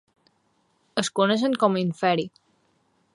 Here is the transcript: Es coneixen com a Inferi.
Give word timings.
Es 1.01 1.11
coneixen 1.19 1.59
com 1.65 1.77
a 1.77 1.83
Inferi. 1.85 2.27